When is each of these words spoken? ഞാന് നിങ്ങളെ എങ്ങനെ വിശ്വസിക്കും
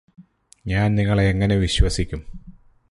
ഞാന് 0.67 0.97
നിങ്ങളെ 0.97 1.23
എങ്ങനെ 1.29 1.55
വിശ്വസിക്കും 1.55 2.21